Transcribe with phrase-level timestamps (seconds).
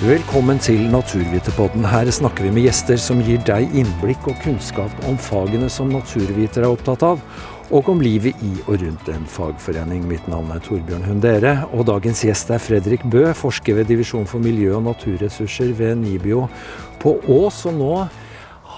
[0.00, 1.82] Velkommen til Naturviterpodden.
[1.84, 6.64] Her snakker vi med gjester som gir deg innblikk og kunnskap om fagene som naturvitere
[6.64, 7.20] er opptatt av,
[7.68, 10.06] og om livet i og rundt en fagforening.
[10.08, 14.40] Mitt navn er Torbjørn Hundere, og dagens gjest er Fredrik Bø, forsker ved Divisjon for
[14.40, 16.46] miljø og naturressurser ved NIBIO
[17.04, 17.66] på Ås.
[17.68, 17.94] Og nå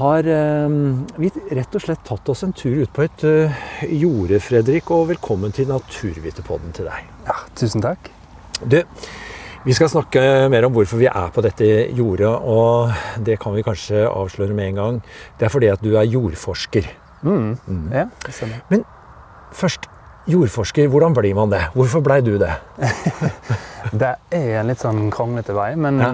[0.02, 0.78] har eh,
[1.22, 4.90] vi rett og slett tatt oss en tur ut på et uh, jorde, Fredrik.
[4.90, 7.12] Og velkommen til Naturviterpodden til deg.
[7.30, 8.10] Ja, tusen takk.
[8.66, 8.80] Du,
[9.64, 12.92] vi skal snakke mer om hvorfor vi er på dette jordet, og
[13.24, 15.00] det kan vi kanskje avsløre med en gang.
[15.38, 16.88] Det er fordi at du er jordforsker.
[17.22, 17.56] Mm.
[17.94, 18.62] Ja, det stemmer.
[18.72, 18.82] Men
[19.54, 19.86] først,
[20.26, 21.60] jordforsker, hvordan blir man det?
[21.74, 22.52] Hvorfor blei du det?
[23.92, 26.12] Det er en litt sånn kranglete vei, men Ja.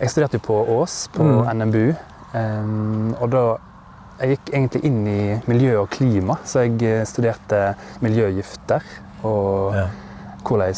[0.00, 1.50] jeg studerte jo på Ås, på Mm.
[1.58, 1.94] NMBU.
[2.34, 3.42] Um, og da
[4.22, 7.74] Jeg gikk egentlig inn i miljø og klima, så jeg eh, studerte
[8.04, 8.82] miljøgifter.
[9.24, 9.86] Og Ja.
[10.44, 10.74] hvordan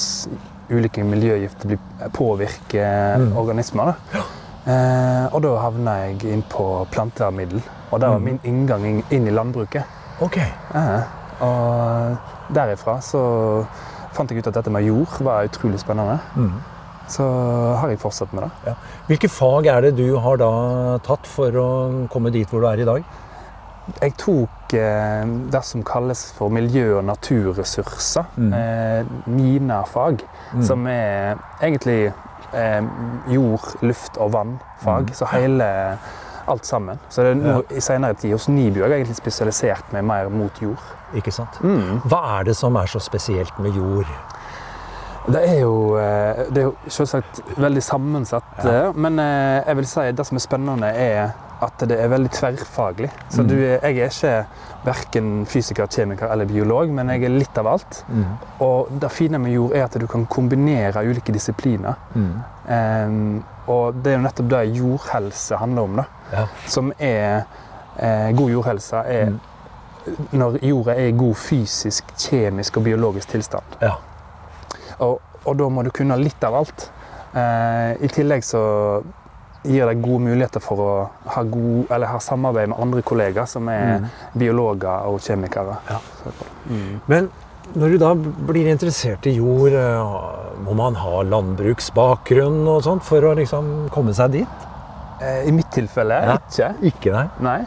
[0.71, 1.77] ulike miljøgifter
[2.13, 3.37] påvirker Mm.
[3.37, 3.95] organismer.
[4.13, 4.23] Da.
[4.67, 8.25] Eh, og da havna jeg inn på plantevernmiddel, og det var Mm.
[8.25, 9.85] min inngang inn, i landbruket.
[10.21, 10.37] Ok.
[10.39, 11.03] Eh,
[11.41, 12.17] og
[12.55, 13.67] derifra så
[14.13, 16.19] fant jeg ut at dette med jord var utrolig spennende.
[16.37, 16.53] Mm.
[17.09, 17.23] Så
[17.77, 18.51] har jeg fortsatt med det.
[18.67, 18.75] Ja.
[19.09, 22.81] Hvilke fag er det du har da tatt for å komme dit hvor du er
[22.81, 23.05] i dag?
[24.01, 28.25] Jeg tok det som kalles for miljø- og naturressurser.
[28.37, 28.53] Mm.
[28.53, 30.23] Eh, MINA-fag.
[30.55, 30.63] Mm.
[30.63, 32.13] Som er egentlig
[32.55, 32.83] eh,
[33.35, 35.09] jord, luft og vann-fag.
[35.11, 35.15] Mm.
[35.15, 35.99] Så hele
[36.47, 36.99] alt sammen.
[37.09, 40.29] Så det er nå, i senere tid hos NIBU har jeg egentlig spesialisert meg mer
[40.29, 40.83] mot jord.
[41.17, 41.57] Ikke sant?
[41.65, 42.03] Mm.
[42.05, 44.11] Hva er det som er så spesielt med jord?
[45.25, 48.93] Det er jo, eh, det er jo selvsagt veldig sammensatt, Ja.
[48.93, 53.11] men jeg vil si det som er spennende, er at det er veldig tverrfaglig.
[53.31, 53.49] Så Mm.
[53.49, 54.47] du, jeg er ikke
[54.85, 58.05] verken fysiker, kjemiker eller biolog, men jeg er litt av alt.
[58.09, 58.25] Mm.
[58.61, 61.95] Og det fine med jord er at du kan kombinere ulike disipliner.
[62.15, 62.43] Mm.
[62.69, 65.97] Um, og det er jo nettopp det jordhelse handler om.
[65.97, 66.05] da.
[66.33, 66.47] Ja.
[66.67, 67.45] Som er
[67.99, 69.41] eh, God jordhelse er Mm.
[70.33, 73.63] når jorda er i god fysisk, kjemisk og biologisk tilstand.
[73.81, 73.93] Ja.
[74.99, 76.91] Og, og da må du kunne litt av alt.
[77.35, 79.03] Eh, I tillegg så
[79.65, 80.91] gir deg gode muligheter for å
[81.35, 84.07] ha, god, eller ha samarbeid med andre kollegaer som er Mm.
[84.37, 85.77] biologer og kjemikere.
[85.91, 85.99] Ja.
[86.69, 87.01] Mm.
[87.09, 87.31] Men
[87.75, 93.21] når du da blir interessert i jord, eh, må man ha landbruksbakgrunn og sånt for
[93.23, 94.49] å liksom komme seg dit?
[95.23, 96.37] Eh, I mitt tilfelle Ja.
[96.37, 96.75] ikke.
[96.83, 97.29] Ikke, nei.
[97.41, 97.67] Nei.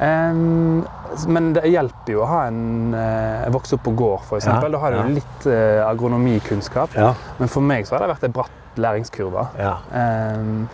[0.00, 0.84] Um,
[1.30, 4.46] men det hjelper jo å ha en uh, vokse opp på gård, f.eks.
[4.46, 5.04] Ja, Da har du ja.
[5.20, 6.94] litt uh, agronomikunnskap.
[6.98, 7.12] Ja.
[7.38, 9.46] Men for meg så har det vært en bratt læringskurve.
[9.58, 9.76] ja.
[9.94, 10.68] Em,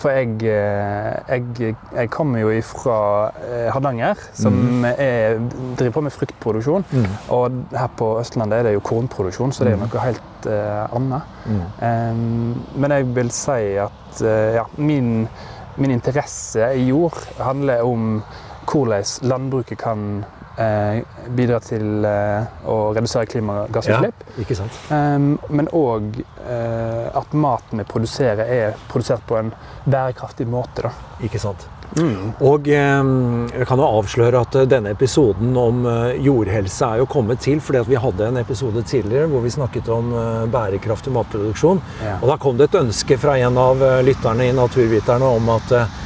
[0.00, 2.96] for jeg, eh, jeg, jeg kommer jo ifra
[3.44, 4.84] eh, Hardanger, som mm.
[4.94, 5.38] er,
[5.76, 6.86] driver på med fruktproduksjon.
[6.90, 7.06] Mm.
[7.36, 9.88] Og her på Østlandet er det jo kornproduksjon, så det er Mhm.
[9.92, 11.22] noe helt uh, annet.
[11.46, 11.62] Mm.
[11.84, 15.28] Um, men jeg vil si at uh, ja, min,
[15.76, 18.22] min interesse i jord handler om
[18.70, 20.24] hvordan landbruket kan
[20.60, 21.00] eh,
[21.36, 24.24] bidra til eh, å redusere klimagassutslipp.
[24.42, 24.78] Ikke sant?
[24.94, 29.52] Em, men òg eh, at maten vi produserer, er produsert på en
[29.84, 30.88] bærekraftig måte.
[30.88, 30.94] Da.
[31.26, 31.68] Ikke sant?
[31.90, 33.08] Og eh,
[33.50, 35.82] jeg kan jo avsløre at denne episoden om
[36.22, 39.90] jordhelse er jo kommet til fordi at vi hadde en episode tidligere hvor vi snakket
[39.90, 41.82] om eh, bærekraftig matproduksjon.
[42.04, 42.20] Ja.
[42.20, 45.98] Og da kom det et ønske fra en av lytterne i Naturviterne om at eh,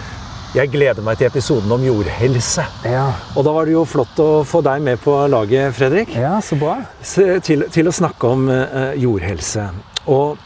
[0.54, 2.64] jeg gleder meg til episoden om jordhelse.
[2.86, 3.08] Ja.
[3.34, 6.14] Og da var det jo flott å få deg med på laget, Fredrik.
[6.14, 6.76] ja, så bra.
[7.42, 9.66] Til, til å snakke om uh, jordhelse.
[10.14, 10.38] Og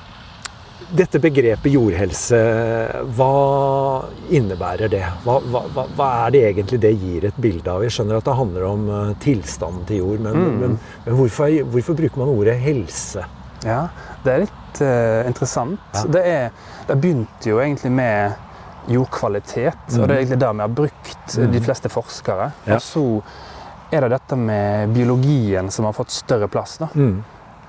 [0.89, 2.39] dette begrepet jordhelse,
[3.19, 3.33] hva
[4.33, 5.03] innebærer det?
[5.27, 7.85] Hva, hva, hva, er det egentlig det gir et bilde av?
[7.85, 10.59] Jeg skjønner at det handler om uh, tilstanden til jord, men, Mm.
[10.63, 13.27] men, men hvorfor, hvorfor bruker man ordet helse?
[13.67, 13.89] Ja,
[14.25, 15.81] det er litt uh, interessant.
[15.93, 16.05] Ja.
[16.17, 18.45] Det, er, det begynte jo egentlig med
[18.89, 20.01] jordkvalitet, Mm.
[20.03, 21.53] og det er egentlig det vi har brukt, eh, Mhm.
[21.53, 22.53] de fleste forskere.
[22.67, 22.75] Ja.
[22.75, 23.23] Og så
[23.93, 26.79] er det dette med biologien som har fått større plass.
[26.79, 26.89] Da.
[26.95, 27.25] Mm.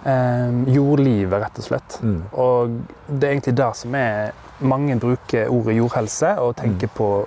[0.06, 2.00] Eh, jordlivet, rett og slett.
[2.02, 2.24] Mm.
[2.34, 2.70] Og
[3.10, 7.26] det er egentlig det som er Mange bruker ordet jordhelse og tenker på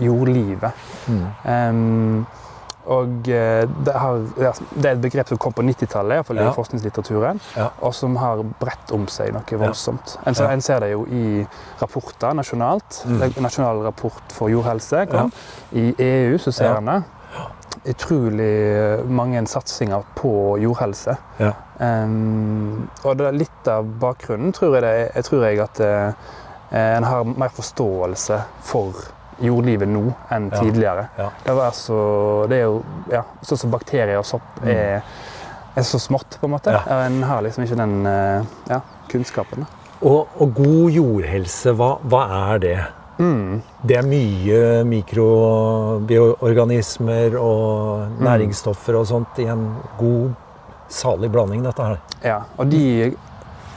[0.00, 0.72] jordlivet.
[1.08, 2.26] Mm.
[2.86, 6.50] Og eh, det, har, det er et begrep som kom på 90-tallet, iallfall Ja.
[6.50, 7.70] i forskningslitteraturen, Ja.
[7.82, 10.18] og som har bredt om seg noe voldsomt.
[10.24, 10.50] En, Ja.
[10.52, 11.46] en ser det jo i
[11.80, 13.02] rapporter nasjonalt.
[13.06, 13.34] Mm.
[13.42, 15.32] Nasjonal rapport for jordhelse kom.
[15.72, 16.76] I EU så ser Ja.
[16.78, 17.02] en det.
[17.86, 21.16] Utrolig mange satsinger på jordhelse.
[21.38, 21.52] Ja.
[21.80, 26.12] Em, og det er litt av bakgrunnen tror jeg, det jeg tror jeg at uh,
[26.72, 28.92] en har mer forståelse for
[29.42, 30.60] jordlivet nå enn Ja.
[30.60, 31.08] tidligere.
[31.18, 31.30] Ja.
[31.44, 34.68] Det, var så, det er jo ja, sånn som bakterier og sopp Mm.
[34.72, 35.02] er,
[35.76, 36.72] er så smått, på en måte.
[36.88, 38.80] En har liksom ikke den eh, ja,
[39.10, 39.66] kunnskapen.
[40.02, 42.22] Og, og god jordhelse, hva, hva
[42.54, 42.78] er det?
[43.18, 43.62] Mm.
[43.86, 44.84] Det er mye
[45.96, 49.66] mikroorganismer og næringsstoffer og sånt i en
[49.98, 50.34] god,
[50.92, 51.96] salig blanding, dette her.
[52.22, 53.14] Ja, og de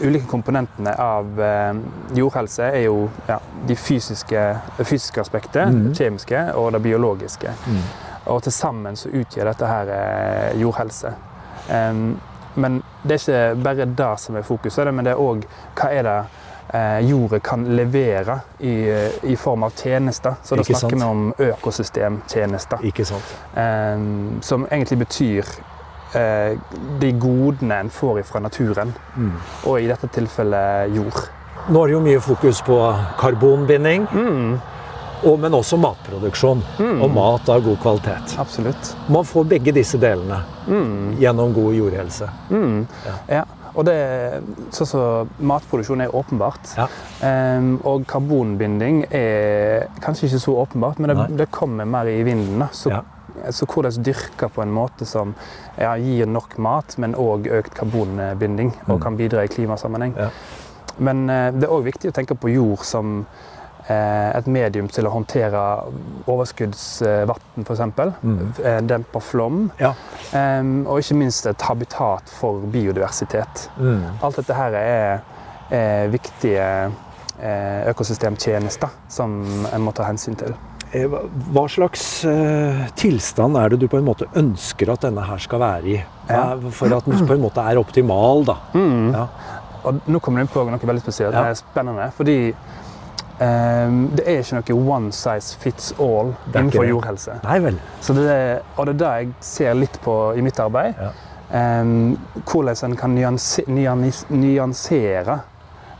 [0.01, 1.73] ulike komponentene av eh,
[2.17, 4.43] jordhelse er jo ja, de fysiske,
[4.83, 5.81] fysiske aspektet, mm.
[5.87, 7.53] det kjemiske og det biologiske.
[8.29, 11.13] Og til sammen så utgjør dette her eh, jordhelse.
[12.59, 15.43] Men det er ikke bare det som er fokuset, men det er òg
[15.77, 16.17] hva er det
[16.73, 18.75] eh, jordet kan levere i,
[19.23, 20.39] i form av tjenester.
[20.43, 21.01] Så da snakker sant?
[21.01, 22.85] vi om økosystemtjenester.
[22.89, 23.35] Ikke sant?
[24.45, 25.59] som egentlig betyr
[26.13, 29.33] de godene en får fra naturen, Mm.
[29.65, 31.19] og i dette tilfellet jord.
[31.69, 32.77] Nå er det jo mye fokus på
[33.19, 34.07] karbonbinding,
[35.23, 36.61] og, men også matproduksjon.
[37.03, 38.35] Og mat av god kvalitet.
[38.39, 38.93] Absolutt.
[39.11, 40.41] Man får begge disse delene
[41.19, 42.29] gjennom god jordhelse.
[43.29, 43.43] Ja.
[43.75, 43.93] Og det,
[44.73, 46.71] sånn som matproduksjon er åpenbart.
[46.75, 46.87] Ja.
[47.21, 52.65] Um, og karbonbinding er kanskje ikke så åpenbart, men det, det kommer mer i vinden.
[52.73, 53.03] Så, Ja.
[53.51, 55.35] Så hvordan dyrke på en måte som
[55.77, 59.01] ja, gir nok mat, men òg økt karbonbinding, og Mm.
[59.03, 60.15] kan bidra i klimasammenheng.
[60.17, 60.29] Ja.
[60.97, 63.25] Men eh, det er òg viktig å tenke på jord som
[63.89, 65.61] eh, et medium til å håndtere
[66.27, 67.79] overskuddsvann, f.eks.
[68.21, 68.53] Mm.
[68.63, 69.71] Eh, dempe flom.
[69.79, 69.93] Ja.
[70.85, 73.69] Og ikke minst et habitat for biodiversitet.
[73.79, 74.03] Mm.
[74.21, 75.21] Alt dette her er,
[75.71, 76.65] er viktige
[77.39, 79.39] eh, økosystemtjenester som
[79.73, 80.53] en må ta hensyn til.
[80.91, 81.05] Eh,
[81.53, 85.59] hva- slags eh, tilstand er det du på en måte ønsker at denne her skal
[85.61, 85.99] være i?
[86.73, 88.55] For at den på en måte er optimal, da.
[88.73, 89.27] Ja.
[89.85, 91.33] Og nå kommer du inn på noe veldig spesielt.
[91.33, 91.41] Ja.
[91.45, 92.37] Det er spennende, fordi
[93.39, 96.89] um, det er ikke noe one size fits all innenfor det.
[96.89, 97.37] jordhelse.
[97.45, 97.77] Nei vel.
[98.01, 100.93] Så det er, og det er det jeg ser litt på i mitt arbeid.
[100.99, 101.11] Ja.
[101.81, 105.39] Um, hvordan en kan nyansere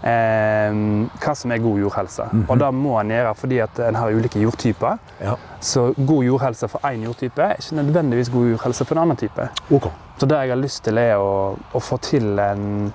[0.02, 2.24] hva som er god jordhelse.
[2.32, 2.46] Mhm.
[2.50, 4.98] Og det må en gjøre fordi at en har ulike jordtyper.
[5.22, 5.36] Ja.
[5.60, 9.50] Så god jordhelse for én jordtype er ikke nødvendigvis god jordhelse for en annen type.
[9.72, 9.92] Okay.
[10.18, 12.94] Så det jeg har lyst til, er å, å få til en,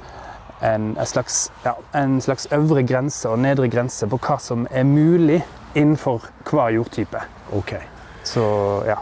[0.62, 4.85] en, en, slags, ja, en slags øvre grense og nedre grense på hva som er
[4.85, 5.43] mulig
[5.75, 7.21] innenfor hver jordtype.
[7.53, 7.75] ok.
[8.25, 8.45] Så
[8.87, 8.97] ja.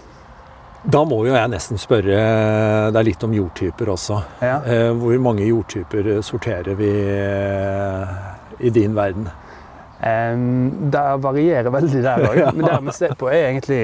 [0.83, 4.17] Da må jo jeg nesten spørre deg litt om jordtyper også.
[4.43, 4.57] ja.
[4.67, 8.17] Eh, Hvor mange jordtyper sorterer vi eh,
[8.67, 9.29] i din verden?
[10.03, 12.41] Um, det varierer veldig der òg.
[12.59, 13.79] Men det vi ser på, er egentlig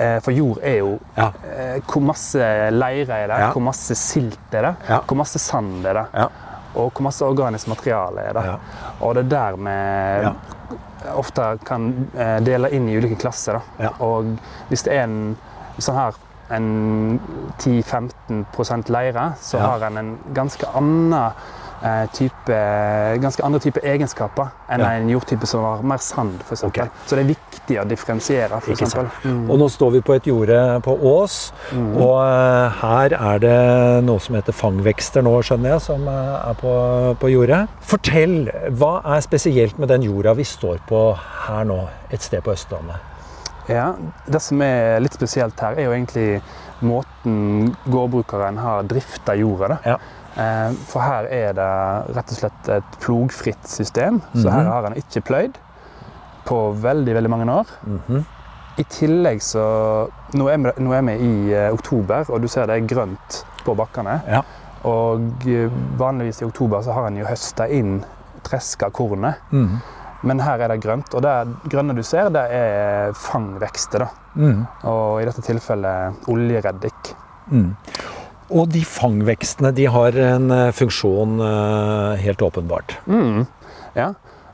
[0.00, 1.26] eh, For jord er jo Ja.
[1.52, 3.50] eh, hvor masse leire er det, Ja.
[3.52, 4.74] hvor masse silt er det,
[5.04, 6.06] hvor masse sand er det,
[6.72, 8.46] og hvor masse organisk materiale er det.
[9.04, 13.60] Og det er der vi ofte kan eh, dele inn i ulike klasser.
[14.00, 14.32] Og
[14.70, 15.36] hvis det er en
[15.80, 16.14] han har
[16.50, 17.20] en
[17.58, 19.66] 10-15% leire, så Ja.
[19.66, 21.32] har han en ganske annen
[21.84, 22.52] eh, type,
[23.20, 24.90] ganske andre type egenskaper enn Ja.
[24.92, 26.40] en jordtype som har mer sand.
[26.44, 26.62] f.eks.
[26.64, 26.86] Okay.
[27.06, 28.60] Så det er viktig å differensiere.
[28.60, 29.08] For eksempel.
[29.24, 29.50] Mm.
[29.50, 31.96] Og nå står vi på et jorde på Ås, Mm.
[31.96, 36.54] og eh, her er det noe som heter fangvekster nå, skjønner jeg, som eh, er
[36.54, 37.68] på, på jordet.
[37.80, 41.16] Fortell, hva er spesielt med den jorda vi står på
[41.48, 42.96] her nå, et sted på Østlandet?
[43.68, 43.94] Ja,
[44.26, 46.42] Det som er litt spesielt her, er jo egentlig
[46.82, 49.68] måten gårdbrukeren har drifta jorda.
[49.68, 49.78] Da.
[49.86, 49.96] Ja.
[50.36, 51.68] Eh, For her er det
[52.16, 54.20] rett og slett et plogfritt system.
[54.34, 54.52] Så Mhm.
[54.52, 55.54] her har han ikke pløyd
[56.44, 57.66] på veldig veldig mange år.
[57.86, 58.24] Mhm.
[58.78, 62.66] I tillegg så Nå er vi, nå er vi i eh, oktober, og du ser
[62.66, 64.22] det er grønt på bakkene.
[64.26, 64.40] Ja.
[64.84, 68.02] Og eh, vanligvis i oktober så har en jo høsta inn
[68.42, 69.34] treska kornet.
[69.50, 69.76] Mhm.
[70.22, 74.06] Men her er det grønt, og det grønne du ser, det er fangvekster.
[74.34, 74.66] Mhm.
[74.90, 77.14] Og i dette tilfellet oljereddik.
[77.52, 77.72] Mm.
[78.52, 82.98] Og de fangvekstene de har en eh, funksjon eh, helt åpenbart.
[83.06, 83.46] Mm.
[83.96, 84.12] Ja.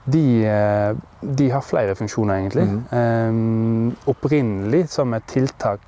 [0.09, 2.67] De, eh, de har flere funksjoner, egentlig.
[2.69, 2.79] Mm.
[3.01, 5.85] Eh, opprinnelig som et tiltak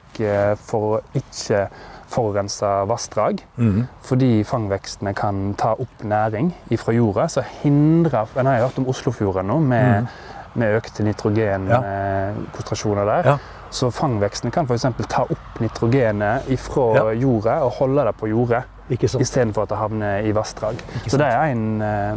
[0.68, 1.62] for å ikke
[2.10, 3.38] forurense vassdrag.
[3.56, 3.86] Mm.
[4.02, 7.28] Fordi fangvekstene kan ta opp næring fra jorda.
[7.28, 10.06] Så hindrer En har jo hørt om Oslofjorden nå, med, Mm.
[10.54, 13.22] med økte nitrogenkonsentrasjoner der.
[13.30, 13.36] Ja.
[13.70, 14.82] Så fangvekstene kan f.eks.
[15.08, 17.10] ta opp nitrogenet fra Ja.
[17.14, 18.62] jordet og holde det på jordet.
[18.90, 20.74] Istedenfor at det havner i vassdrag.
[21.06, 22.16] Så det er, en, eh,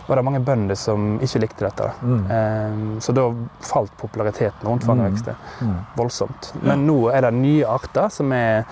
[0.09, 1.89] var det mange bønder som ikke likte dette.
[2.01, 2.23] Mm.
[2.31, 3.27] Um, så da
[3.61, 5.75] falt populariteten rundt fangvekster Mm.
[5.97, 6.51] voldsomt.
[6.63, 8.65] Men nå er det nye arter som er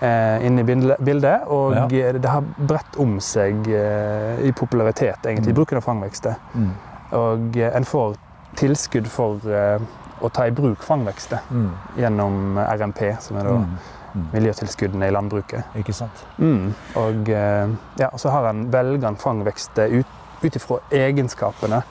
[0.00, 1.86] eh, inne i bildet, og Ja.
[2.12, 6.34] det har bredt om seg eh, i popularitet egentlig, i bruken av fangvekster.
[6.54, 6.70] Mm.
[7.12, 8.16] Og eh, en får
[8.56, 9.78] tilskudd for eh,
[10.22, 11.70] å ta i bruk fangvekster Mm.
[11.96, 13.78] gjennom RMP, som er da Mm.
[14.14, 14.24] Mm.
[14.32, 15.64] miljøtilskuddene i landbruket.
[15.76, 16.24] Ikke sant?
[16.38, 16.72] Mm.
[16.96, 17.68] Og eh,
[18.00, 20.06] ja, så har en velger en fangvekster ut
[20.42, 21.82] ut ifra egenskapene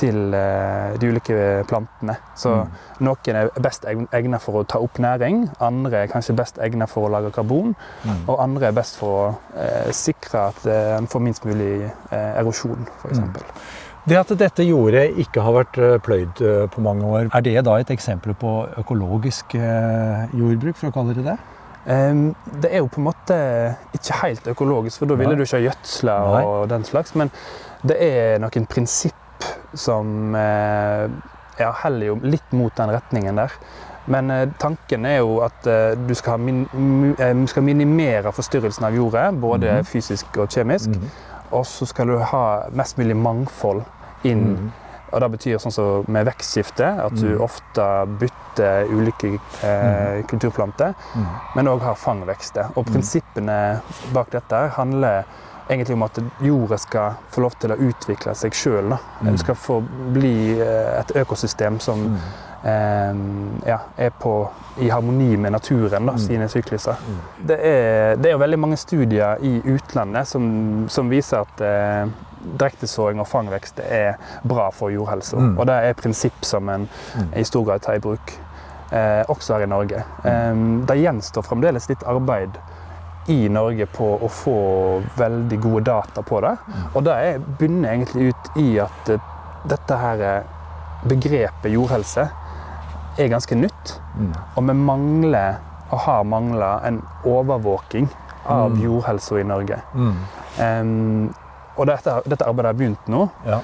[0.00, 1.34] til eh, de ulike
[1.68, 2.14] plantene.
[2.34, 2.68] Så Mm.
[3.04, 7.08] noen er best egnet for å ta opp næring, andre er kanskje best egnet for
[7.08, 8.24] å lage karbon, Mm.
[8.28, 12.40] og andre er best for å eh, sikre at eh, en får minst mulig eh,
[12.40, 13.18] erosjon, f.eks.
[13.18, 13.34] Mm.
[14.08, 16.40] Det at dette jordet ikke har vært eh, pløyd
[16.72, 21.24] på mange år, er det da et eksempel på økologisk jordbruk, for å kalle det
[21.24, 21.36] det?
[22.62, 23.36] Det er jo på en måte
[23.94, 26.16] ikke helt økologisk, for da ville du ikke ha gjødsla
[26.46, 27.14] og den slags.
[27.14, 27.30] Men
[27.84, 29.14] det er noen prinsipp
[29.74, 31.08] som eh,
[31.58, 33.52] ja, heller jo litt mot den retningen der.
[34.10, 38.84] Men eh, tanken er jo at eh, du skal, ha min, eh, skal minimere forstyrrelsen
[38.88, 39.84] av jordet, både Mhm.
[39.84, 40.88] fysisk og kjemisk.
[40.90, 41.10] Mm.
[41.52, 43.82] Og så skal du ha mest mulig mangfold
[44.24, 44.46] inn.
[44.56, 44.70] Mm.
[45.12, 47.40] Og det betyr sånn som med vekstskifte, at du Mhm.
[47.44, 47.86] ofte
[48.18, 51.26] bytter ulike eh, kulturplanter Mm.
[51.56, 52.70] men òg har fangvekster.
[52.76, 52.92] Og Mm.
[52.92, 53.80] prinsippene
[54.12, 55.24] bak dette handler
[55.68, 58.92] egentlig om at jorda skal få lov til å utvikle seg sjøl.
[59.20, 59.30] Mm.
[59.32, 59.80] Det skal få
[60.12, 62.18] bli eh, et økosystem som Mm.
[62.64, 66.18] eh, ja, er på, i harmoni med naturen, da, Mm.
[66.18, 66.94] sine sykluser.
[67.08, 67.46] Mm.
[67.46, 72.06] Det er, det er jo veldig mange studier i utlandet som, som viser at eh,
[72.58, 75.36] direktesåing og fangvekst er bra for jordhelsa.
[75.38, 75.58] Mm.
[75.58, 77.28] Og det er prinsipp som en Mm.
[77.36, 78.32] i stor grad tar i bruk,
[78.92, 80.04] eh, også her i Norge.
[80.24, 80.54] Eh,
[80.86, 82.50] det gjenstår fremdeles litt arbeid
[83.30, 84.56] i Norge på å få
[85.16, 86.56] veldig gode data på det.
[86.66, 86.86] Mm.
[86.94, 89.28] Og det er, bunner egentlig ut i at eh,
[89.70, 90.56] dette her eh,
[91.06, 92.24] begrepet jordhelse
[93.18, 93.94] er ganske nytt.
[94.16, 94.32] Mm.
[94.56, 95.60] Og vi mangler,
[95.92, 98.08] og har mangla, en overvåking
[98.46, 98.80] av Mm.
[98.82, 99.76] jordhelsa i Norge.
[100.58, 101.30] Um,
[101.76, 103.28] og dette, dette arbeidet har begynt nå.
[103.46, 103.60] Ja.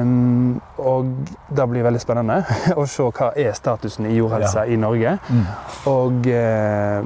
[0.00, 1.10] Um, og
[1.50, 2.38] det blir veldig spennende
[2.80, 5.16] å se hva er statusen i jordhelsa i Norge.
[5.28, 5.42] Mm.
[5.90, 7.02] Og eh,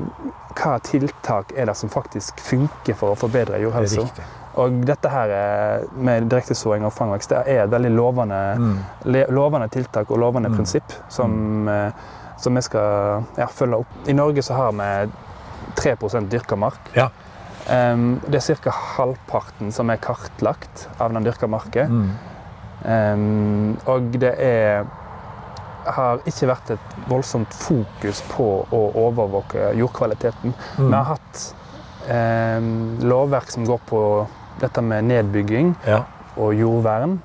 [0.58, 4.08] hva tiltak er det som faktisk funker for å forbedre jordhelsa.
[4.16, 4.26] Det
[4.58, 8.78] Og dette her eh, med direktesåing og fangvekst det er et veldig lovende, Mm.
[9.30, 10.56] lovende tiltak og lovende Mm.
[10.56, 11.92] prinsipp som, eh,
[12.38, 14.08] som vi skal ja, følge opp.
[14.08, 15.10] I Norge så har vi
[15.76, 15.94] 3
[16.28, 16.80] dyrka mark.
[16.94, 17.08] Ja.
[17.70, 18.70] Um, det er ca.
[18.70, 21.84] halvparten som er kartlagt av den dyrka marka.
[21.86, 22.10] Mm.
[22.84, 24.86] Um, og det er
[25.94, 30.54] har ikke vært et voldsomt fokus på å overvåke jordkvaliteten.
[30.78, 30.88] Mm.
[30.88, 31.54] Vi har hatt
[32.08, 32.60] eh,
[33.08, 34.02] lovverk som går på
[34.60, 36.02] dette med nedbygging Ja.
[36.36, 37.18] og jordvern,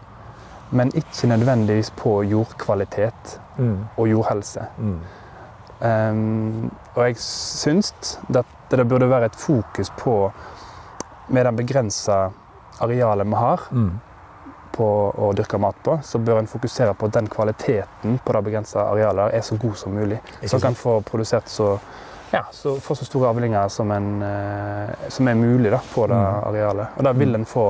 [0.71, 3.87] men ikke nødvendigvis på jordkvalitet Mm.
[3.97, 4.67] og jordhelse.
[4.79, 4.99] Mm.
[5.81, 10.31] Em, og jeg syns at det burde være et fokus på,
[11.29, 12.31] med det begrensa
[12.81, 13.99] arealet vi har Mm.
[14.73, 18.43] På å dyrke mat på, så bør en fokusere på at den kvaliteten på det
[18.47, 20.19] begrensa arealet er så god som mulig.
[20.43, 21.75] Så en kan få produsert så,
[22.33, 26.17] ja, så, få så store avlinger som, en, eh, som er mulig da, på det
[26.17, 26.47] Mm.
[26.49, 26.87] arealet.
[26.97, 27.67] Og det vil en få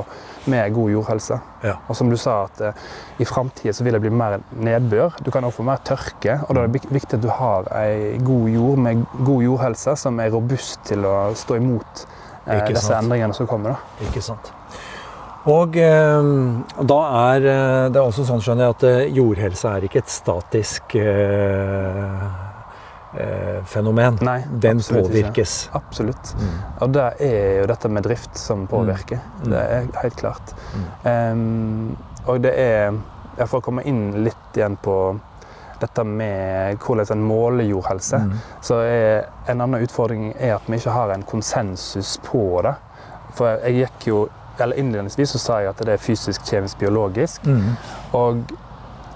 [0.48, 1.40] med god jordhelse.
[1.64, 1.76] Ja.
[1.88, 2.74] Og som du sa, at eh,
[3.20, 5.20] i framtida vil det bli mer nedbør.
[5.24, 6.40] Du kan også få mer tørke.
[6.48, 10.20] Og da er det viktig at du har ei god jord med god jordhelse som
[10.20, 12.06] er robust til å stå imot
[12.48, 13.76] eh, disse endringene som kommer.
[13.76, 14.08] Da.
[14.08, 14.52] Ikke sant.
[15.52, 16.28] Og eh,
[16.88, 16.98] da
[17.34, 20.96] er eh, det er også sånn, skjønner jeg, at eh, jordhelse er ikke et statisk
[20.96, 22.28] eh,
[23.20, 24.20] eh, fenomen.
[24.24, 25.10] Nei, Den absolutt ikke.
[25.12, 25.56] påvirkes.
[25.76, 26.32] Absolutt.
[26.40, 26.54] Mm.
[26.86, 29.20] Og det er jo dette med drift som påvirker.
[29.42, 29.50] Mm.
[29.52, 30.54] Det er helt klart.
[30.78, 30.88] Mm.
[31.12, 33.02] Um, og det er
[33.50, 34.94] For å komme inn litt igjen på
[35.82, 38.36] dette med hvordan en måler jordhelse, Mm.
[38.62, 42.76] så er en annen utfordring er at vi ikke har en konsensus på det.
[43.34, 44.20] For jeg gikk jo
[44.60, 47.46] eller Innledningsvis så sa jeg at det er fysisk, kjemisk, biologisk.
[47.46, 47.74] Mm.
[48.20, 48.44] Og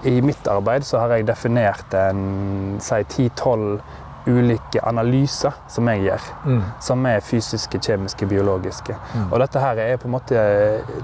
[0.06, 3.80] i mitt arbeid så har jeg definert en si 10-12
[4.28, 6.28] ulike analyser som jeg gjør.
[6.44, 6.62] Mm.
[6.84, 8.96] Som er fysiske, kjemiske, biologiske.
[9.14, 9.26] Mm.
[9.32, 10.34] Og dette her er på en måte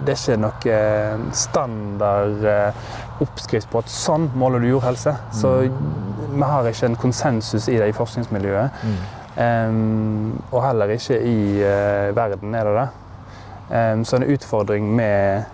[0.04, 0.78] Det er ikke noe
[1.32, 2.86] standard eh,
[3.24, 5.14] oppskrift på at sånn måler du jordhelse.
[5.32, 8.82] Så vi har ikke en konsensus i det i forskningsmiljøet.
[8.84, 8.98] Mm.
[9.34, 12.88] Em, og heller ikke i uh, verden er det det.
[13.70, 15.44] Em, så en utfordring med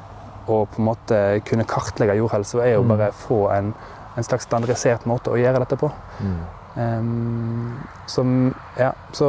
[0.51, 3.75] å på en måte kunne kartlegge jordhelse er jo bare bare få en,
[4.17, 5.91] en slags standardisert måte å gjøre dette på.
[6.21, 6.41] Mm.
[6.75, 9.29] Um, som Ja, så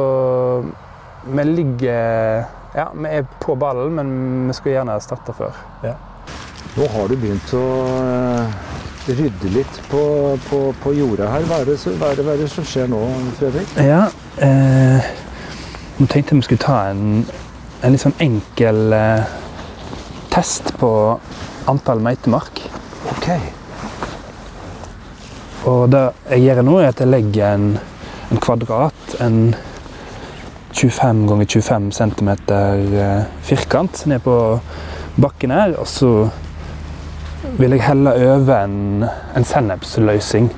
[1.26, 5.58] vi ligger Ja, vi er på ballen, men vi skulle gjerne starta før.
[6.72, 7.64] Nå har du begynt å
[8.00, 8.54] eh,
[9.12, 10.00] rydde litt på,
[10.46, 11.44] på, på jorda her.
[11.50, 13.00] Hva er, det, hva, er det, hva er det som skjer nå,
[13.36, 13.74] Fredrik?
[13.76, 14.06] Ja,
[14.40, 15.10] eh,
[15.98, 17.26] nå tenkte jeg vi skulle ta en,
[17.82, 19.32] en litt sånn enkel eh,
[20.30, 20.90] test på
[21.70, 22.62] antall meitemark.
[23.10, 23.28] Ok.
[25.70, 27.66] Og det jeg gjør nå, er at jeg legger en,
[28.30, 29.52] en kvadrat, en
[30.72, 34.38] 25 ganger 25 cm eh, firkant ned på
[35.20, 35.76] bakken her.
[35.82, 36.12] Og så
[37.58, 40.52] vil jeg helle over en, en sennepsløsning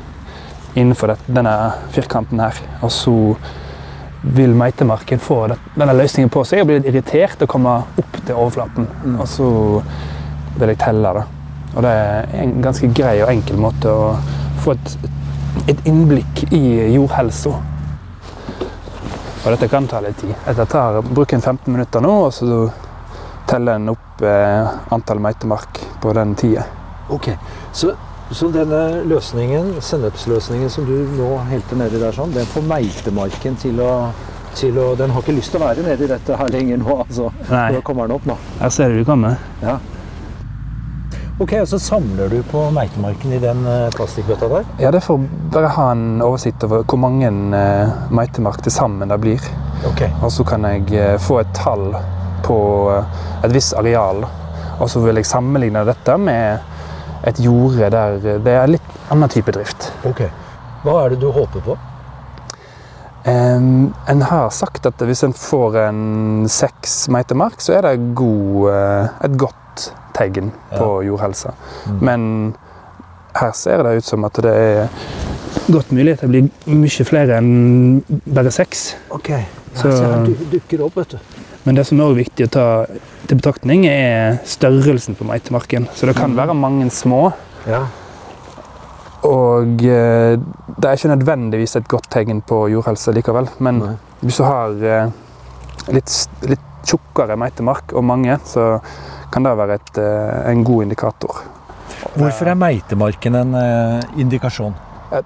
[0.75, 1.57] innenfor det, denne
[1.95, 2.61] firkanten her.
[2.85, 3.17] Og så
[4.33, 8.35] vil meitemarken få denne løsningen på seg og bli litt irritert og komme opp til
[8.35, 8.87] overflaten.
[9.05, 9.19] Mm.
[9.21, 9.49] Og så
[10.57, 11.27] vil jeg telle det.
[11.75, 14.09] Og det er en ganske grei og enkel måte å
[14.65, 14.97] få et,
[15.75, 16.65] et innblikk i
[16.95, 17.53] jordhelsa.
[19.45, 20.33] Og dette kan ta litt tid.
[20.47, 22.63] Dette tar, bruker en 15 minutter nå, og så
[23.51, 26.65] teller en opp eh, antall meitemark på den tida.
[27.13, 27.29] Ok,
[27.77, 27.93] så,
[28.33, 33.83] så denne løsningen, sennepsløsningen som du nå helte nedi der sånn, den får meitemarken til
[33.85, 33.91] å,
[34.57, 37.29] til å Den har ikke lyst til å være nedi dette her lenger nå, altså.
[37.51, 38.39] Nei, Da kommer den opp nå.
[38.63, 39.37] Jeg ser du du kommer.
[39.63, 39.77] Ja.
[41.35, 44.69] Ok, og så samler du på meitemarken i den eh, plastikkbøtta der?
[44.79, 49.19] Ja, det får bare ha en oversikt over hvor mange eh, meitemark til sammen det
[49.19, 49.49] blir.
[49.89, 50.05] Ok.
[50.23, 51.91] Og så kan jeg eh, få et tall
[52.47, 52.59] på
[52.95, 54.23] et visst areal.
[54.79, 56.71] Og så vil jeg sammenligne dette med
[57.27, 59.93] et jorde der det er litt annen type drift.
[60.05, 60.23] ok.
[60.85, 61.77] Hva er det du håper på?
[63.27, 66.01] Em, en har sagt at hvis en får en
[66.53, 71.55] seks meitermark, så er det god, eh, et godt tegn på jordhelsa.
[71.89, 72.03] Mm.
[72.05, 72.27] Men
[73.41, 74.89] her ser det ut som at det er
[75.73, 78.95] godt mulig at det blir mye flere enn bare seks.
[79.11, 79.31] Ok.
[79.75, 81.19] Så- Så her du- dukker opp, vet du.
[81.65, 82.65] Men det som er viktig å ta
[83.27, 85.87] til betraktning, er størrelsen på meitemarken.
[85.95, 86.37] Så det kan Mhm.
[86.37, 87.33] være mange små,
[87.67, 87.87] Ja.
[89.25, 90.37] og eh,
[90.79, 93.49] det er ikke nødvendigvis et godt tegn på jordhelse likevel.
[93.61, 93.97] Men Nei.
[94.23, 95.11] hvis du har eh,
[95.89, 98.81] litt, litt tjukkere meitemark og mange, så
[99.33, 101.41] kan det være et, eh, en god indikator.
[102.15, 103.55] Hvorfor er meitemarken en
[104.19, 104.75] indikasjon?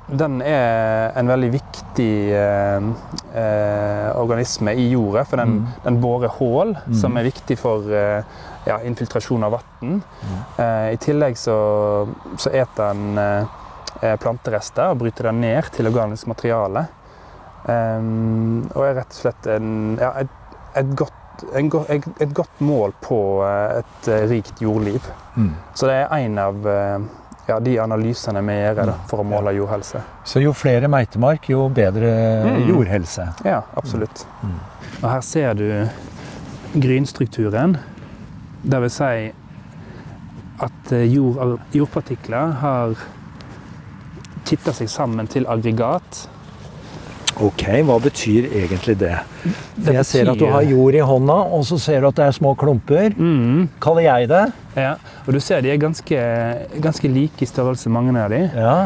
[0.08, 2.88] Den er en veldig viktig eh,
[3.34, 5.66] eh, organisme i jorda, for den, Mm.
[5.84, 6.94] den borer hull, Mm.
[6.94, 8.22] som er viktig for eh,
[8.66, 10.02] ja, infiltrasjon av vann.
[10.22, 10.38] Mm.
[10.58, 13.44] Eh, I tillegg så, så eter den eh,
[14.02, 16.86] eh, planterester og bryter den ned til organisk materiale.
[17.68, 20.28] Og er rett og slett en, ja, et,
[20.78, 21.70] et, godt, en,
[22.20, 25.04] et, godt mål på et rikt jordliv.
[25.36, 25.50] Mm.
[25.74, 26.68] Så det er en av
[27.48, 30.00] ja, de analysene vi gjør da, for å måle jordhelse.
[30.28, 32.10] Så jo flere meitemark, jo bedre
[32.44, 32.68] Mm.
[32.68, 33.28] jordhelse.
[33.44, 34.26] Ja, absolutt.
[34.42, 34.58] Mm.
[35.02, 35.88] Og her ser du
[36.74, 37.76] grynstrukturen.
[38.62, 39.32] Det vil si
[40.60, 42.94] at eh, jord, jordpartikler har
[44.48, 46.26] kitta seg sammen til aggregat.
[47.38, 49.14] Ok, hva betyr egentlig det?
[49.78, 52.24] Det jeg ser at du har jord i hånda, og så ser du at det
[52.26, 53.14] er små klumper.
[53.14, 54.46] Mm, Kaller jeg det?
[54.74, 54.96] ja.
[55.26, 56.18] Og du ser de er ganske,
[56.82, 58.42] ganske like i størrelse, mange av de.
[58.56, 58.76] Ja.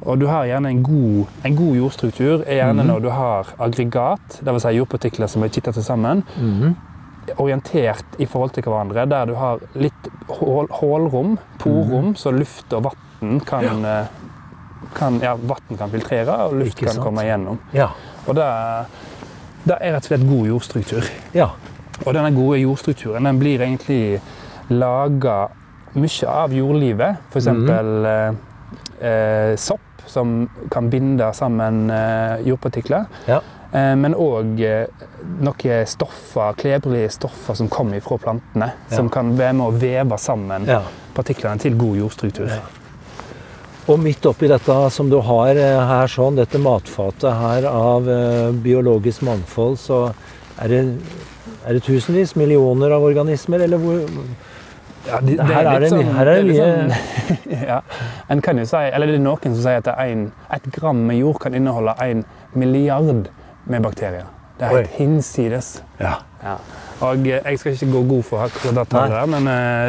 [0.00, 2.88] Og du har gjerne en god, en god jordstruktur er gjerne mm.
[2.88, 4.64] når du har aggregat, dvs.
[4.64, 6.72] Si jordpartikler som er kitta til sammen, mm.
[7.36, 10.08] orientert i forhold til hverandre, der du har litt
[10.40, 14.08] hål, hålrom, porrom, så luft og vann kan, eh,
[14.94, 17.04] kan, ja, vatten kan filtrere, og luft Ikke kan sant?
[17.04, 17.58] komme igjennom.
[17.76, 17.90] Ja.
[18.26, 18.46] Og det,
[19.66, 21.10] det er rett og slett god jordstruktur.
[21.36, 21.50] ja.
[22.06, 24.20] Og denne gode jordstrukturen den blir egentlig
[24.72, 25.50] laga
[26.00, 27.18] mye av jordlivet.
[27.28, 27.48] F.eks.
[27.52, 27.70] Mm.
[28.08, 33.04] eh, eh, sopp, som kan binde sammen eh, jordpartikler.
[33.28, 33.42] Ja.
[33.72, 35.04] Eh, men òg eh,
[35.44, 38.72] noen stoffer, klebrige stoffer som kommer fra plantene.
[38.88, 40.64] Som kan være med å veve sammen
[41.14, 42.48] partiklene til god jordstruktur.
[43.90, 43.94] Ja.
[43.94, 48.50] Og midt oppi dette som du har eh, her, sånn, dette matfatet her av eh,
[48.62, 50.12] biologisk mangfold, så
[50.62, 50.80] er det,
[51.66, 54.06] er det tusenvis, millioner av organismer, eller hvor
[55.08, 57.80] Ja, det, det Her er det- sånn- her er det mye- sånn- ja.
[58.28, 61.00] En kan jo si, eller det er noen som sier at er en, et gram
[61.08, 62.20] med jord kan inneholde en
[62.54, 63.30] milliard
[63.66, 64.26] med bakterier.
[64.58, 65.70] Det er helt hinsides.
[65.98, 66.58] Ja.
[67.00, 69.44] Og eh, jeg skal ikke gå god for akkurat det tallet, men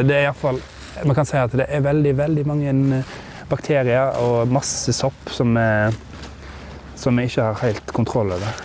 [0.08, 0.62] det er i hvert fall,
[1.06, 3.04] man kan si at det er veldig, veldig mange
[3.52, 5.54] bakterier og masse sopp som,
[6.98, 8.64] som vi ikke har helt kontroll over.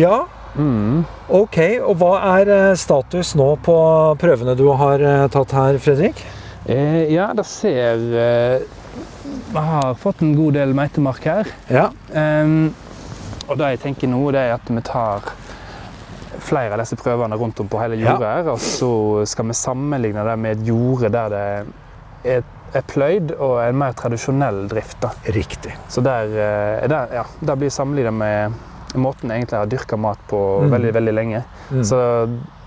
[0.00, 0.16] ja,
[0.58, 1.04] Mm.
[1.28, 1.58] ok.
[1.86, 3.76] Og hva er eh, status nå på
[4.18, 6.22] prøvene du har eh, tatt her, Fredrik?
[6.66, 8.66] Eh, ja, det ser eh,
[9.52, 11.50] vi har fått en god del meitemark her.
[11.72, 11.88] Ja.
[12.12, 12.72] Um,
[13.48, 15.30] og det jeg tenker nå, det er at vi tar
[16.44, 18.32] flere av disse prøvene rundt om på hele jordet.
[18.44, 18.52] Ja.
[18.52, 18.90] Og så
[19.28, 21.42] skal vi sammenligne det med et jorde der det
[22.34, 25.00] er, er pløyd og en mer tradisjonell drift.
[25.00, 25.10] da.
[25.32, 25.76] Riktig.
[25.88, 28.52] Så der, eh, der, ja, der blir sammenlignet med
[28.94, 30.70] måten jeg egentlig har dyrka mat på Mm.
[30.70, 31.42] veldig veldig lenge.
[31.70, 31.84] Mm.
[31.84, 31.98] Så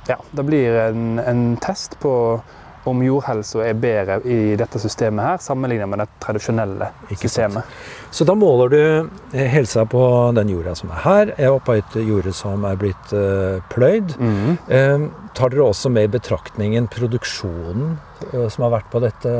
[0.07, 2.41] ja, det blir en, en test på
[2.89, 7.53] om jordhelsa er bedre i dette systemet her, sammenlignet med det tradisjonelle Ikke sant.
[7.53, 7.75] systemet.
[8.11, 10.03] Så da måler du eh, helsa på
[10.37, 14.15] den jorda som er her, er oppå et jorde som er blitt eh, pløyd.
[14.19, 14.57] Mm.
[14.67, 15.05] Eh,
[15.37, 17.95] tar dere også med i betraktningen produksjonen
[18.31, 19.35] eh, som har vært på, dette,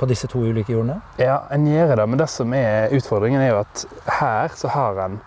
[0.00, 1.00] på disse to ulike jordene?
[1.22, 3.86] Ja, en gjør det, men det som er utfordringen, er jo at
[4.20, 5.18] her så har en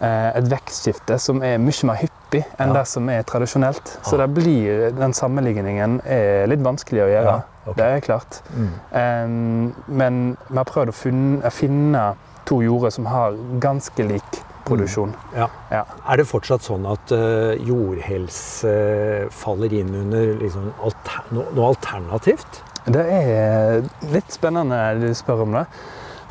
[0.00, 2.80] eh, et vekstskifte som er mye mer hyppig enn Ja.
[2.80, 3.98] det som er tradisjonelt.
[4.02, 7.34] Så det blir, den sammenligningen er litt vanskelig å gjøre.
[7.36, 7.76] Ja, ok.
[7.76, 8.40] Det er klart.
[8.56, 8.70] Mm.
[8.92, 12.06] Um, men vi har prøvd å funne, finne
[12.48, 15.14] to jorder som har ganske lik produksjon.
[15.34, 22.62] Er det fortsatt sånn at uh, jordhelse faller inn under liksom, alter, no, noe alternativt?
[22.86, 25.66] Det er litt spennende du spør om det.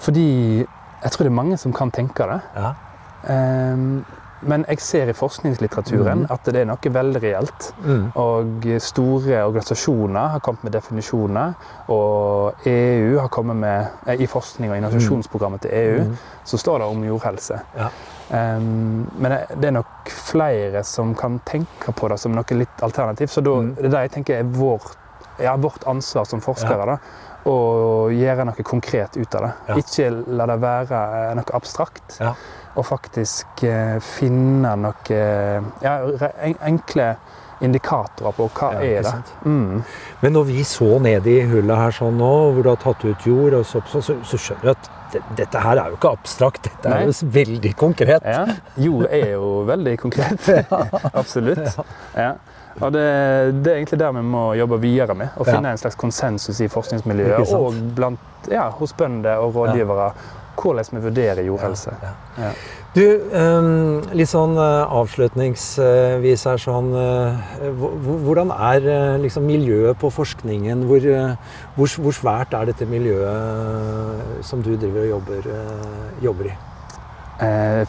[0.02, 0.28] Fordi
[1.02, 2.40] jeg tror det er mange som kan tenke det.
[2.56, 2.74] Ja.
[3.32, 4.04] Em,
[4.42, 6.32] men jeg ser i forskningslitteraturen Mhm.
[6.32, 7.74] at det er noe veldig reelt.
[7.86, 8.12] Mm.
[8.16, 11.54] Og store organisasjoner har kommet med definisjoner.
[11.90, 16.18] Og EU har kommet med eh, I forskning og innovasjonsprogrammet til EU Mm.
[16.46, 17.60] så står det om jordhelse.
[17.78, 17.88] Ja.
[18.32, 23.30] Um, men det- er nok flere som kan tenke på det som noe litt alternativt.
[23.30, 23.76] Så da, Mm.
[23.76, 24.96] det er det jeg tenker er vårt,
[25.40, 26.86] ja, vårt ansvar som forskere.
[26.86, 26.98] da,
[27.50, 27.58] Å
[28.14, 29.52] gjøre noe konkret ut av det.
[29.68, 29.78] Ja.
[29.82, 32.18] Ikke la det være eh, noe abstrakt.
[32.22, 32.36] Ja.
[32.78, 35.22] Og faktisk eh, finne noe
[35.82, 35.96] ja,
[36.62, 37.16] enkle
[37.62, 39.36] indikatorer på hva Ja, er det?
[39.46, 39.84] Mm.
[40.22, 43.28] Men når vi så ned i hullet her sånn nå, hvor du har tatt ut
[43.28, 44.90] jord, og så, så, så skjønner du at
[45.38, 47.02] dette her er jo ikke abstrakt, dette Nei.
[47.02, 48.24] er jo veldig konkret.
[48.36, 48.46] Ja,
[48.78, 50.50] jord er jo veldig konkret.
[51.14, 51.64] Absolutt.
[52.16, 52.34] Ja.
[52.82, 53.02] Og det,
[53.66, 55.34] det er egentlig der vi må jobbe videre med.
[55.36, 55.56] Å Ja.
[55.58, 60.12] finne en slags konsensus i forskningsmiljøet og blant, ja, hos bønder og rådgivere.
[60.58, 61.94] Hvordan vi vurderer jordhelse.
[62.02, 62.44] Ja, ja.
[62.46, 62.52] Ja.
[62.94, 63.02] Du,
[64.20, 70.12] litt sånn eh, avslutningsvis her sånn eh, hvor- hvor- Hvordan er eh, liksom miljøet på
[70.12, 70.84] forskningen?
[70.90, 71.00] Hvor,
[71.78, 75.48] hvor, hvor svært er dette miljøet som du driver og jobber,
[76.22, 76.56] jobber i?
[77.42, 77.86] Eh,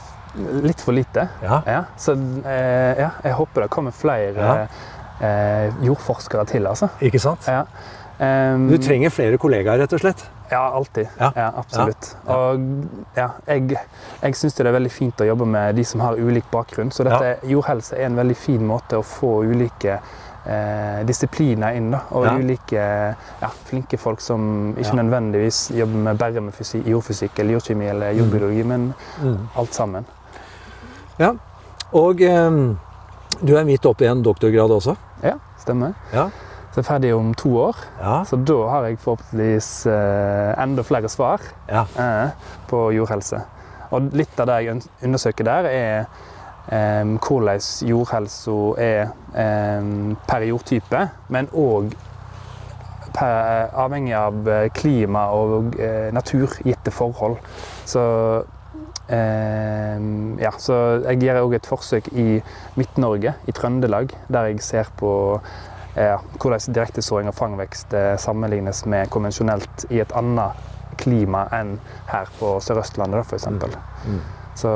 [0.65, 1.27] litt for lite.
[1.43, 1.85] Ja.
[1.99, 2.15] Så
[2.47, 4.69] eh, ja, jeg håper det kommer flere
[5.21, 6.89] eh, jordforskere til, altså.
[7.05, 7.45] Ikke sant?
[7.51, 7.65] Ja.
[8.23, 10.23] Em, Du trenger flere kollegaer, rett og slett.
[10.53, 11.09] Ja, alltid.
[11.19, 11.31] Ja.
[11.37, 12.11] Ja, absolutt.
[12.27, 12.35] Ja.
[12.37, 12.61] Og
[13.17, 13.71] ja, jeg,
[14.23, 16.91] jeg syns det er veldig fint å jobbe med de som har ulik bakgrunn.
[16.93, 19.95] Så dette, jordhelse er en veldig fin måte å få ulike
[20.45, 21.91] eh, disipliner inn.
[21.95, 22.35] Da, og Ja.
[22.37, 22.87] ulike
[23.71, 28.65] flinke folk som ikke nødvendigvis jobber med bare med fysi- jordfysikk eller jordkjemi eller jordbiologi,
[28.65, 29.49] men Mm.
[29.57, 30.05] alt sammen.
[31.19, 31.33] Ja.
[31.93, 32.51] Og eh,
[33.43, 34.97] du er midt oppe i en doktorgrad også.
[35.23, 35.95] Ja, stemmer.
[36.13, 36.29] Ja.
[36.73, 38.23] Så jeg er ferdig om to år, Ja.
[38.25, 41.41] så da har jeg forhåpentligvis eh, enda flere svar.
[41.69, 41.83] ja.
[41.99, 42.31] eh,
[42.69, 43.43] på jordhelse.
[43.93, 46.07] Og litt av det jeg undersøker der, er
[46.73, 51.93] eh, hvordan jordhelsa er eh, per jordtype, men òg
[53.77, 57.37] avhengig av klima og eh, naturgitte forhold.
[57.85, 58.01] Så
[59.13, 59.99] eh,
[60.41, 62.41] ja, så jeg gjør òg et forsøk i
[62.81, 65.13] Midt-Norge, i Trøndelag, der jeg ser på
[65.97, 70.69] eh, hvordan direktesåing og fangvekst eh, sammenlignes med konvensjonelt i et annet
[71.01, 71.79] klima enn
[72.11, 73.43] her på Sør-Østlandet, f.eks.
[73.43, 73.75] eksempel.
[74.07, 74.21] Mm.
[74.55, 74.69] Så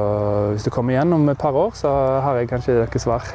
[0.54, 1.90] hvis du kommer igjen om et par år, så
[2.24, 3.26] har jeg kanskje noen svar.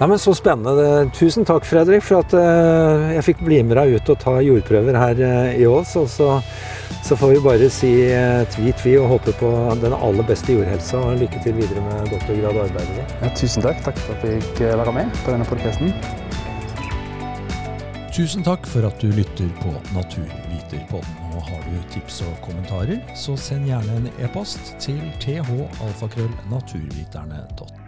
[0.00, 0.72] Nei, men Så spennende.
[0.78, 4.38] Det- Tusen takk, Fredrik, for at eh, jeg fikk bli med deg ut og ta
[4.40, 5.94] jordprøver her eh, i Ås.
[6.00, 6.30] Og så,
[7.04, 9.52] så får vi bare si uh, tvi-tvi og håpe på
[9.84, 10.96] den aller beste jordhelsa.
[10.96, 13.16] Og lykke til videre med doktorgradarbeidet ditt.
[13.20, 13.84] Ja, tusen takk.
[13.84, 16.21] Takk for at jeg fikk eh, være med på denne podkasten.
[18.12, 21.14] Tusen takk for at du lytter på Naturviterpodden.
[21.32, 27.81] Og har du tips og kommentarer, så send gjerne en e-post til thalfakrøllnaturviterne.no.